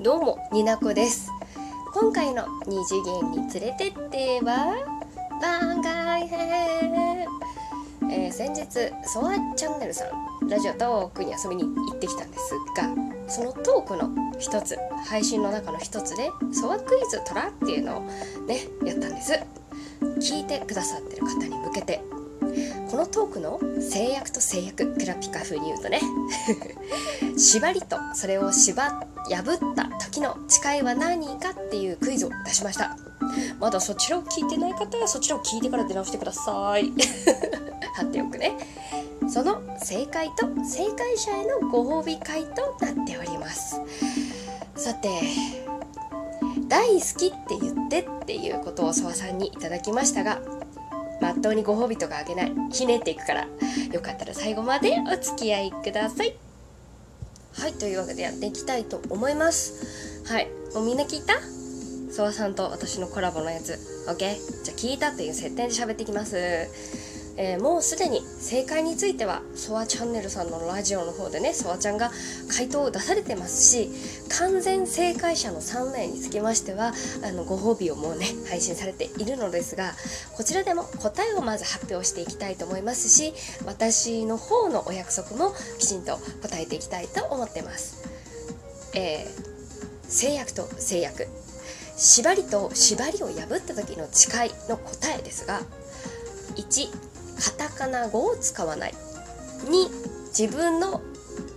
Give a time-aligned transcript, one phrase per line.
[0.00, 1.28] どうもになこです。
[1.92, 4.76] 今回の二次元に連れてっては
[5.42, 7.26] 番外編、
[8.08, 8.68] えー、先日
[9.04, 10.04] ソワチャンネルさ
[10.40, 14.08] んラジオトークに遊びに行ってきたんですがそのトークの
[14.38, 18.00] 一つ配信の中の一つでソワクイズトラっていうのを
[18.46, 19.32] ねやったんです。
[20.20, 22.00] 聞いてくださってる方に向けて
[22.88, 26.00] このトークの制約と制約グラピカ風に言うとね
[27.36, 32.96] 縛りとそれを縛破った時の誓いは何かっていうクイズを出しました。
[33.60, 36.92] まだそちらを聞いてない方はそちらを聞いてから出直してください。
[37.94, 38.56] 貼っておくね。
[39.28, 43.80] その正解と正解者へのご褒美会となっております。
[44.76, 45.08] さて
[46.68, 50.40] 大好きって言ってっていうことを澤さんにいただきましたが
[51.20, 52.52] まっとうにご褒美とかあげない。
[52.70, 53.48] ひねっていくから
[53.92, 56.47] よかったら最後までお付き合いください。
[57.58, 60.22] はいというわけでやっていきたいと思います。
[60.32, 61.34] はいもうみんな聞いた？
[62.12, 63.78] ソワさんと私のコラボのやつ。
[64.08, 66.36] OK じゃあ聞いたという設定で喋っていきます。
[67.40, 72.10] えー、もうすでに正解についてはソワチャンネルさんのラジオの方でねソワちゃんが
[72.50, 73.90] 回答を出されてますし
[74.28, 76.92] 完全正解者の3名につきましては
[77.24, 79.92] あのご褒美をもうね配信されているのですが
[80.36, 83.32] こちらでも答えをまず発表していきたいと思いますし
[83.64, 88.08] 私の方のお約束もきちんと答えていきたいと思ってます。
[88.94, 91.28] えー、制約と制約
[91.96, 95.60] 縛りと縛りを破った時の誓いの答えですが
[96.56, 97.07] 1
[97.38, 98.94] カタカナ語を使わない。
[99.64, 100.08] 2
[100.38, 101.00] 自分の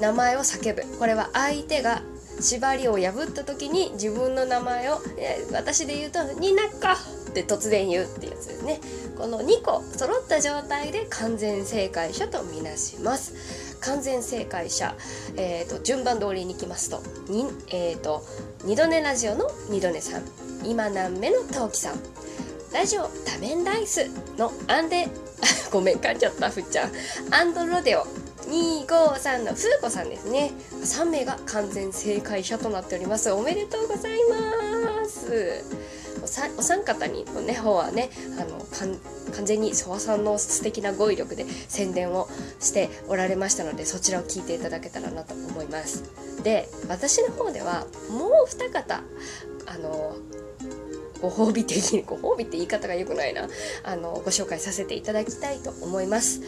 [0.00, 0.98] 名前を叫ぶ。
[0.98, 2.02] これは相手が
[2.40, 6.96] 縛りを破った時に自分の名前を、え私で言うと「になっか」
[7.30, 8.80] って突然言うってやつですね。
[9.16, 13.76] この2個揃った状態で完全正解者とみなします。
[13.80, 14.94] 完全正解者、
[15.36, 18.24] えーと、順番通りにいきますとに、えーと、
[18.64, 20.22] 二度寝ラジオの二度寝さん。
[20.64, 22.00] 今何目の陶器さん。
[22.72, 25.08] ラジオ多面ライスのアンデ
[25.72, 26.92] ごめん噛んじゃったふっちゃん。
[27.30, 28.04] アンドロデオ
[28.46, 30.52] 253のふうこさんですね。
[30.82, 33.32] 3名が完全正解者となっております。
[33.32, 35.64] おめでとうございます。
[36.58, 38.64] お三方にのね方はねあの
[39.32, 42.28] 完全にソワさんの素敵な語彙力で宣伝を
[42.60, 46.04] しておられましたのでそちらを聞いていただけたらなと思います。
[46.44, 49.02] で私の方ではもう二方
[49.66, 50.16] あの
[51.22, 53.48] ご褒美的にご褒美って言い方が良くないな。
[53.84, 56.40] あのご紹介させていただきたいと思います。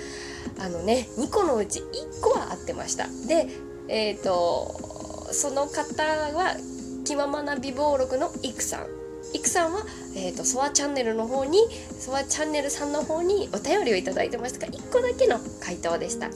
[0.58, 3.06] あのね2個のうち1個は合ってました。
[3.28, 3.46] で
[3.88, 6.56] えっ、ー、とその方は
[7.04, 8.86] 気ままな美貌録のいくさん。
[9.32, 9.80] いくさんは、
[10.14, 11.58] えーと、ソワチャンネルの方に
[11.98, 16.28] ソワチャンネルさんの方にお便りをいただいてましたが1個だけの回答でした。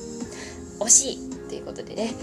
[0.80, 2.14] 惜しいということでね。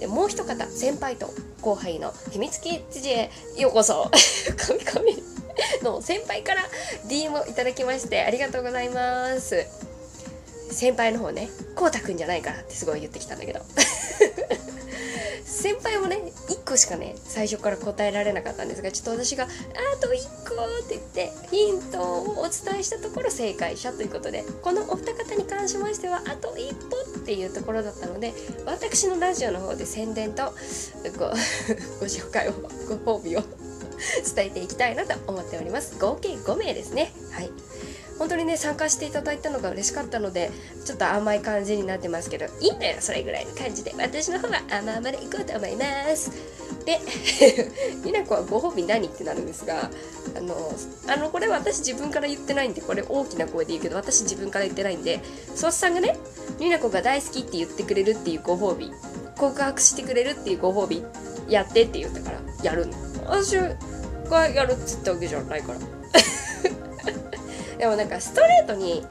[0.00, 1.30] でもう一方先輩と
[1.62, 4.10] 後輩の秘密基地へようこそ。
[4.56, 5.33] 神々。
[5.82, 6.62] の先輩から
[7.06, 9.66] DM をいただきましてありがとうございます。
[10.70, 13.60] 先輩の方ねこうたくんじゃないからってすごい言ってきたんだけど。
[15.44, 19.48] 先輩もね1個しかね最初から答えられなかったんですがちょっと私が「あ
[19.98, 28.34] と1個」って言ってヒントをお伝えしたところ正解者ということでこのお二方に関しましてはあと一歩っていうところだったので
[28.66, 30.52] 私のラジオの方で宣伝と
[31.18, 31.30] ご
[32.00, 32.52] ご紹介を
[33.04, 33.42] ご褒美を
[34.34, 35.96] 伝えていきたいなと思っております。
[35.98, 37.12] 合計5名ですね。
[37.32, 37.50] はい。
[38.18, 40.50] 本当にね参加していただいたのが嬉しかったので
[40.84, 45.84] ちょっと甘い感じになってますけどいいんだよそれぐらいの感じで私の方は甘々でいこうと思いま
[46.16, 46.30] す。
[46.84, 47.00] で
[48.04, 49.90] みなこはご褒美何ってなるんですが
[50.36, 50.54] あの
[51.08, 55.20] あのこれ私自分から言ってないんでこれ大きな声で言うけど私自分から言ってないんで
[55.54, 56.18] ソースさんがね
[56.60, 58.92] みなこが大好きって言ってくれるっていうご褒美
[59.36, 61.02] 告白してくれるっていうご褒美
[61.48, 62.92] やってって言ったからやるの。
[63.26, 63.56] 私
[64.28, 65.78] がやるっつったわけじゃないから。
[67.78, 69.04] でもなんかストレートに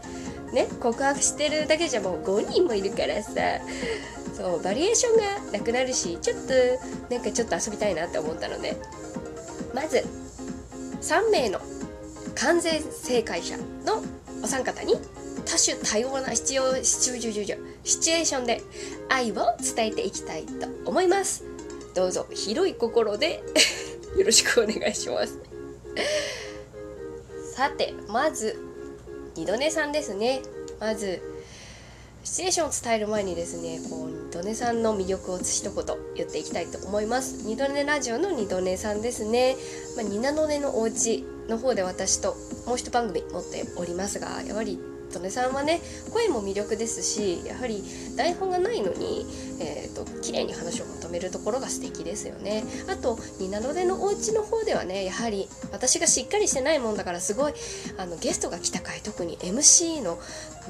[0.54, 3.32] ね告白してるだけじゃもう5人もいるからさ。
[4.36, 6.54] そうバリエーションがなくなるしちょっと
[7.14, 8.76] なんかちょっと遊びたいなって思ったので。
[9.74, 10.04] まず
[11.02, 11.60] 3名の
[12.36, 14.04] 完全正解者の
[14.44, 14.96] お三方に
[15.46, 18.62] 多種多様な必要シチュエーションで
[19.10, 19.36] 愛を
[19.76, 21.44] 伝えていきたいと思います。
[21.96, 23.44] どうぞ広い心で。
[24.18, 25.40] よろしくお願いします。
[27.56, 28.60] さてまず
[29.36, 30.42] 二度寝さんですね。
[30.80, 31.22] まず
[32.24, 35.74] シチュエーションを伝える前にですねこう二度寝さんの魅力を一言
[36.16, 37.46] 言っていきたいと思います。
[37.46, 39.56] 二度寝ラジオの二度寝さんですね、
[39.98, 44.80] まあ、二度寝のお家の方で私ともう一番組持っておりますがやはり
[45.14, 45.82] ドネさんはね
[46.12, 47.84] 声も魅力ですしやはり
[48.16, 49.26] 台本がないのに、
[49.60, 52.64] えーと、綺麗に話をまとめるところが素敵ですよね。
[52.90, 57.54] あとニナロデのお家の方ではねやはり私がしっかりしてないもんだからすごい
[57.98, 60.20] あのゲストが来た回特に MC の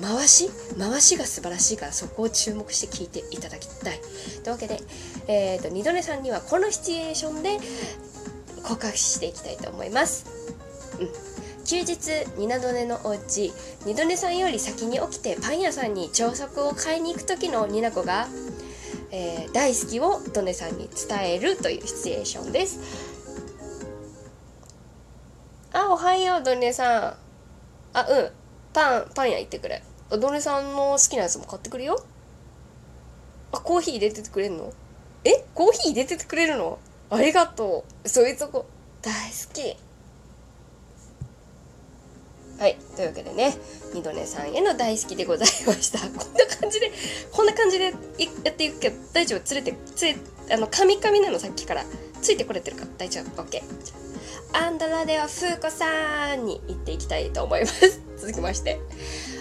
[0.01, 3.99] 回し回しが素晴らしいからそこを注目して聞いていただきたい。
[4.43, 4.79] というわけで、
[5.27, 7.59] えーと、二度寝さんにはこのシチュエーションで
[8.63, 10.25] 告白していきたいと思います、
[10.99, 11.09] うん、
[11.65, 11.97] 休日
[12.37, 13.53] ニナドネのお家
[13.85, 18.27] 二度寝さんより先に起きてパン屋さんに朝食を買いに行く時のニナコが、
[19.11, 22.79] えー、大好きをドネさんに伝えるというシチュエーションです。
[25.71, 27.03] あおはようドネさん。
[27.93, 28.31] あうん。
[28.73, 29.81] パンパン屋行ってくれ。
[30.09, 32.03] ドネさんの好きなやつも買ってくるよ。
[33.51, 34.73] あコーヒー入れててくれるの？
[35.23, 35.45] え？
[35.55, 36.79] コーヒー入れててくれるの？
[37.09, 38.09] ありがとう。
[38.09, 38.65] そういうとこ。
[39.01, 39.77] 大好き。
[42.59, 43.55] はいというわけでね
[43.93, 45.99] 二度寝さんへの大好きでございました。
[46.07, 46.91] こんな感じで
[47.31, 47.85] こんな感じで
[48.43, 49.41] やっていくけど大丈夫？
[49.41, 50.15] つれてつれ
[50.51, 51.85] あのカミカミなのさっきから。
[52.21, 52.85] ついてこれてるか？
[52.97, 53.61] 大丈夫？OK
[54.53, 57.99] アンドラでは風子さんに行っていきたいと思います。
[58.17, 58.79] 続きまして。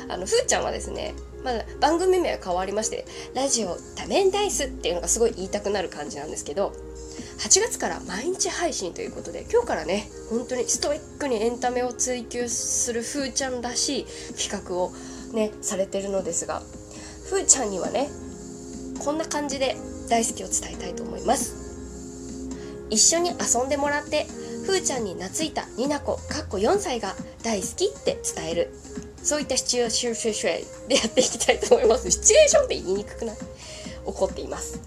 [0.08, 1.14] あのふーちゃんはですね
[1.44, 6.72] まだ番組名は変わりましてラジオ多面ダイスっていうのがすごい言いたくなる感じなんですけど
[7.42, 14.06] 8月から毎日配信ということで今日からね本当にストイックにエンタメを追求するふーちゃんらしい
[14.40, 14.92] 企画を
[15.34, 16.62] ねされてるのですが
[17.28, 18.08] ふーちゃんにはね
[19.04, 19.74] こんな感じで
[20.08, 21.60] 大好きを伝えたいと思います。
[22.90, 24.26] 一緒に遊んでもらって
[24.66, 28.70] ふーちゃんに懐いたになこかっこ4歳が大好きって伝える。
[29.22, 30.10] そういったシチュエーショ
[30.86, 32.10] ンでやっていきたいと思います。
[32.10, 33.36] シチュエーションって言いにくくない？
[34.04, 34.78] 怒っています。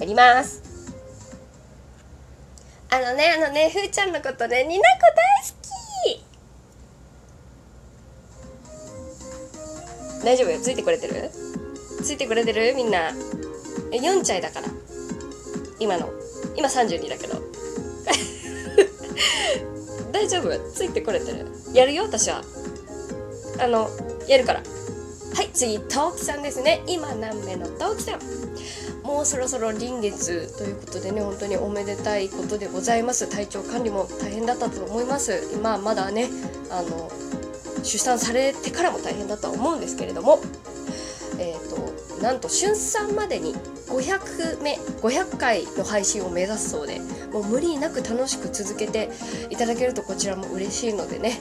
[0.00, 0.67] やります。
[2.90, 5.54] あのねあのねふーちゃんのことねになこ大好
[10.22, 10.24] き。
[10.24, 10.58] 大丈夫よ。
[10.60, 11.30] ついてくれてる？
[12.02, 12.74] ついてくれてる？
[12.74, 13.10] みんな。
[13.92, 14.68] え4歳だから。
[15.78, 16.10] 今の。
[16.56, 17.34] 今32だけど。
[20.10, 20.72] 大丈夫？
[20.72, 21.46] ついてこれてる？
[21.74, 22.42] やるよ私は。
[23.60, 23.90] あの
[24.26, 24.62] やるから。
[25.34, 26.82] はい次トウキさんですね。
[26.86, 28.20] 今何目のトウキさん。
[29.08, 33.26] もうそろそろ臨月ということでね本当におめでたいことでございます。
[33.26, 35.48] 体調管理も大変だったと思います。
[35.54, 36.28] 今まだね
[36.70, 37.10] あの
[37.82, 40.40] 出産されてからも大変だとは思うんですけれども。
[41.38, 43.54] えっ、ー、となんと出産までに
[43.86, 47.00] 500目500回の配信を目指すそうで
[47.32, 49.08] もう無理なく楽しく続けて
[49.48, 51.40] いただけるとこちらも嬉しいのでね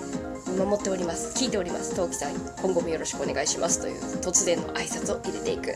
[0.58, 1.38] 守っております。
[1.38, 1.96] 聞いております。
[1.96, 3.80] 陶器さん今後もよろしくお願いします。
[3.80, 5.76] という突然の挨拶を入れていく。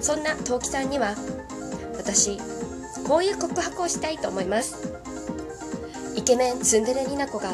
[0.00, 1.14] そんな陶器さんには
[1.96, 2.38] 私
[3.06, 4.76] こういう告白をしたいと思います。
[6.16, 7.50] イケメンツンデレニナコが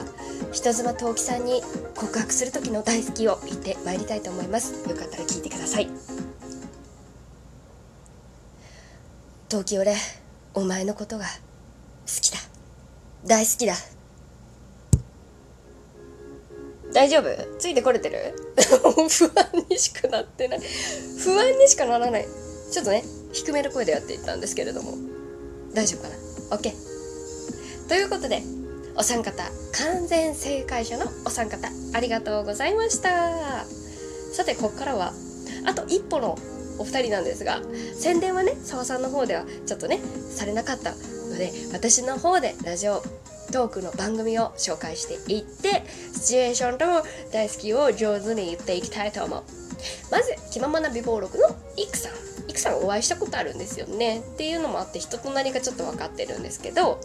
[0.53, 1.62] 人妻陶器さんに
[1.94, 4.88] 告白する時の大好きを言ってまいりたいと思います。
[4.88, 5.91] よかったら聞いてください。
[9.49, 9.94] 陶器俺
[10.55, 11.31] お前のことが好
[12.20, 12.38] きだ。
[13.26, 13.75] 大好きだ。
[16.92, 17.28] 大丈夫？
[17.58, 18.34] ついてこれてる？
[19.08, 20.60] 不安にしかなってない。
[21.18, 22.26] 不安にしかならない。
[22.70, 24.94] ちょっとね低めの声でやっていったんですけれども。
[25.74, 26.74] 大丈夫かな ?OK
[27.88, 28.42] ということで
[28.94, 29.42] お三方
[29.72, 33.64] 完全正解者のお三方ありがとうございました。
[34.32, 35.12] さてここからは
[35.64, 36.38] あと一歩の
[36.78, 37.60] お二人なんですが
[37.98, 40.00] 宣伝はね澤さんの方ではちょっとね
[40.30, 43.02] されなかったので私の方でラジオ
[43.52, 46.87] トークの番組を紹介していってシチュエーションと
[47.32, 49.42] 大好きを上手に言っていきたいと思う。
[50.11, 52.12] まず気ままな美貌録のイクさん。
[52.49, 54.21] イクさんお会いしたことあるんですよね。
[54.21, 57.00] っていうのもあって人となりがちょっと分かってるんですけど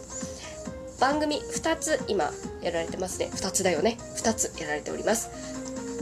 [0.99, 3.29] 番組2つ今やられてますね。
[3.33, 3.97] 2つだよね。
[4.15, 5.29] 2つやられております。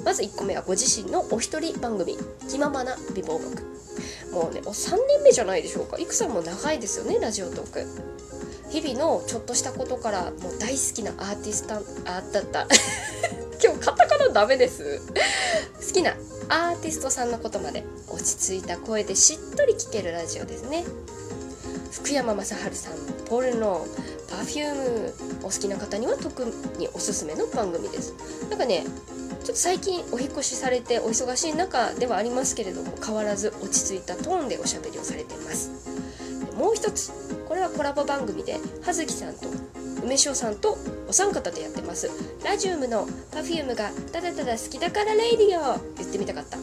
[0.06, 3.64] まず1個目はご自身のお一人番組「気ままな美貌録」
[4.36, 5.98] もうねお3年目じゃないでしょうか。
[5.98, 7.86] いくさんも長いですよねラジオトーク。
[8.70, 12.68] 日々のちょっとしたことからもう大好きなアーティストあったった。
[13.64, 15.02] 今日カタカナダメです。
[15.88, 16.18] 好きな
[16.50, 20.84] アーティストさんのことまで落ち着いた声でしっとり聞けるラジオですね。
[21.92, 22.94] 福山雅治さん
[23.30, 23.88] ポルノ
[24.28, 25.14] Perfume
[25.44, 26.44] お好きな方には特
[26.78, 28.14] におすすめの番組です。
[28.50, 28.84] なんかね
[29.46, 35.70] ちょっと最近お引越しされてお忙しい中ではありますけれども変わらず落ち着いたトーンでおしゃべりをされています。
[36.58, 37.12] もう一つ
[37.48, 39.48] これはコラボ番組で葉月さんと
[40.04, 42.10] 梅塩さんとお三方でやってます。
[42.44, 46.58] ラジウムの Perfume がただただ好きだからレイディオ言ってみたかった。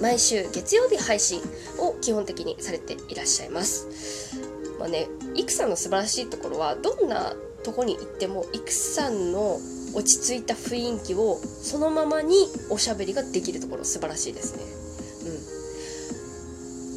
[0.00, 1.40] 毎週月曜日配信
[1.80, 4.38] を基本的にされていらっしゃいます。
[4.78, 7.34] まあね、イクさんの素晴らしいところはどんな
[7.64, 9.58] とこに行ってもイクさんの
[9.94, 12.34] 落ち着いた雰囲気をそのままに
[12.70, 14.62] おしゃべりができるところ素晴らしいですね。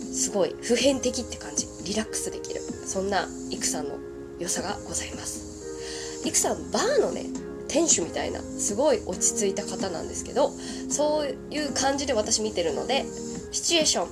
[0.09, 0.13] うん。
[0.13, 1.67] すごい普遍的って感じ。
[1.85, 2.61] リラックスできる。
[2.61, 3.97] そんなイクさんの
[4.39, 6.21] 良さがございます。
[6.25, 7.25] イクさんバーのね
[7.67, 10.51] 店主みたいなすごい落ち着いた方なんですけど
[10.89, 13.05] そういう感じで私見てるので
[13.51, 14.09] シチュエーション。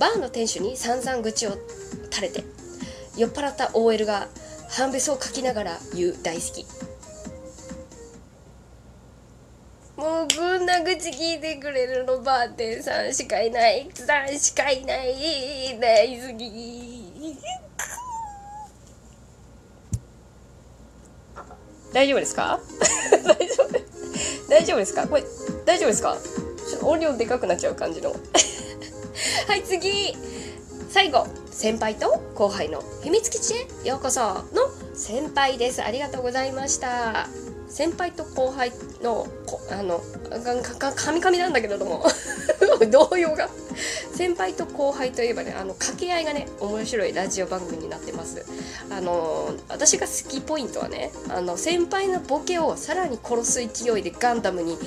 [0.00, 1.52] バーの店主に散々愚痴を
[2.10, 2.42] 垂れて
[3.16, 4.26] 酔っ払った OL が
[4.68, 6.66] 半べそを書きながら言う大好き。
[10.02, 13.88] もうこんな愚痴聞いてくれるのバーテンさんしかいない。
[13.94, 15.78] さんしかいない。
[15.78, 17.38] 大好き。
[21.92, 22.58] 大丈夫ですか？
[23.22, 23.78] 大丈夫？
[24.50, 25.06] 大丈夫ですか？
[25.06, 25.22] これ
[25.64, 26.16] 大丈夫ですか？
[26.82, 28.10] 音量でかくなっちゃう感じの。
[28.10, 28.16] は
[29.54, 30.16] い次。
[30.90, 31.28] 最後。
[31.52, 33.54] 先輩と後輩の秘密基地
[33.84, 34.20] へようこそ。
[34.20, 34.42] の
[34.96, 35.80] 先輩です。
[35.80, 37.28] ありがとうございました。
[37.68, 38.72] 先輩と後輩。
[39.02, 40.00] のこあの
[40.62, 42.04] かかみかみなんだけれども
[42.90, 43.48] 動揺が。
[44.14, 48.44] 先輩と後輩といえばねあの掛け合いがね面白いラジオ番組になってます。
[48.90, 54.78] あの私が好きポイントはねあの先輩のボケをさらに殺す勢いでガンダムに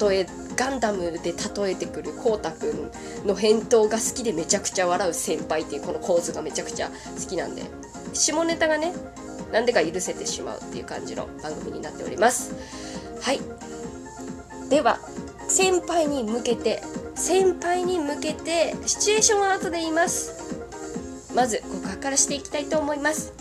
[0.00, 0.26] 例え
[0.56, 2.90] ガンダムで例えてくるこうたくん
[3.26, 7.62] の返答が好きでめちゃくちゃ笑う先輩っていうこの構図がめちゃくちゃ好きなんで
[8.12, 8.92] 下ネタがね
[9.52, 12.52] なんでか許せてしまうっていう感じの番組になっております。
[13.20, 13.40] はい。
[14.70, 14.98] では
[15.48, 16.82] 先輩に向けて
[17.14, 20.56] 先輩に向けてシチュエーションは後で言います。
[21.34, 23.32] まず告白からしていきたいと思います。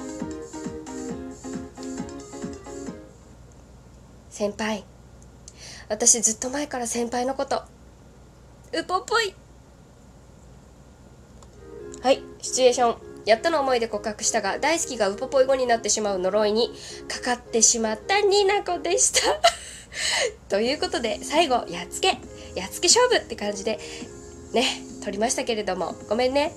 [4.30, 4.84] 先輩
[5.90, 7.64] 私ずっと前から先輩のこと
[8.74, 9.34] うぽっぽい
[12.04, 13.07] はいシチュエーション。
[13.28, 16.72] やっとの思いで告白したが大好きがウポポイ語になってしまう呪いに
[17.10, 19.42] かかってしまったニナコでした。
[20.48, 22.18] ということで最後やっつけ。
[22.56, 23.80] やっつけ勝負って感じで
[24.54, 25.94] ね撮りましたけれども。
[26.08, 26.54] ごめんね。